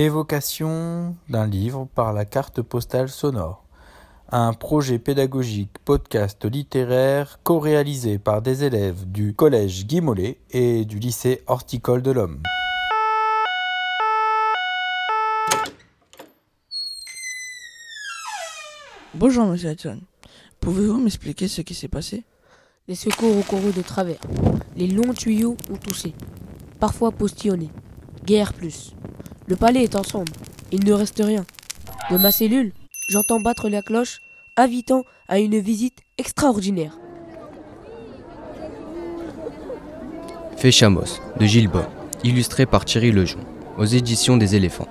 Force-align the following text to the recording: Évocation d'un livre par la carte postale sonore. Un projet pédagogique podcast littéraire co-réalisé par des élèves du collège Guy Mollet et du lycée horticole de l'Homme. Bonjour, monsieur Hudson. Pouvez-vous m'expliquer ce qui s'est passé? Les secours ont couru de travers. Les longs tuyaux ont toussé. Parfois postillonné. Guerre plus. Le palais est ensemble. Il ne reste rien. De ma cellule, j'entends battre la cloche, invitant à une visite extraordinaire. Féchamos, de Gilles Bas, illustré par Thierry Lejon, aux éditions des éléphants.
Évocation 0.00 1.16
d'un 1.28 1.48
livre 1.48 1.88
par 1.92 2.12
la 2.12 2.24
carte 2.24 2.62
postale 2.62 3.08
sonore. 3.08 3.64
Un 4.30 4.52
projet 4.52 5.00
pédagogique 5.00 5.76
podcast 5.84 6.44
littéraire 6.44 7.40
co-réalisé 7.42 8.20
par 8.20 8.40
des 8.40 8.62
élèves 8.62 9.10
du 9.10 9.34
collège 9.34 9.88
Guy 9.88 10.00
Mollet 10.00 10.38
et 10.52 10.84
du 10.84 11.00
lycée 11.00 11.42
horticole 11.48 12.02
de 12.02 12.12
l'Homme. 12.12 12.40
Bonjour, 19.14 19.46
monsieur 19.46 19.72
Hudson. 19.72 20.00
Pouvez-vous 20.60 20.98
m'expliquer 20.98 21.48
ce 21.48 21.62
qui 21.62 21.74
s'est 21.74 21.88
passé? 21.88 22.22
Les 22.86 22.94
secours 22.94 23.36
ont 23.36 23.42
couru 23.42 23.72
de 23.72 23.82
travers. 23.82 24.20
Les 24.76 24.86
longs 24.86 25.12
tuyaux 25.12 25.56
ont 25.72 25.76
toussé. 25.76 26.14
Parfois 26.78 27.10
postillonné. 27.10 27.70
Guerre 28.24 28.52
plus. 28.52 28.94
Le 29.48 29.56
palais 29.56 29.82
est 29.82 29.96
ensemble. 29.96 30.32
Il 30.72 30.84
ne 30.84 30.92
reste 30.92 31.22
rien. 31.24 31.46
De 32.10 32.18
ma 32.18 32.30
cellule, 32.30 32.72
j'entends 33.08 33.40
battre 33.40 33.70
la 33.70 33.80
cloche, 33.80 34.20
invitant 34.56 35.04
à 35.26 35.38
une 35.38 35.58
visite 35.58 35.98
extraordinaire. 36.18 36.98
Féchamos, 40.58 41.20
de 41.38 41.46
Gilles 41.46 41.68
Bas, 41.68 41.88
illustré 42.24 42.66
par 42.66 42.84
Thierry 42.84 43.10
Lejon, 43.10 43.38
aux 43.78 43.84
éditions 43.86 44.36
des 44.36 44.54
éléphants. 44.54 44.88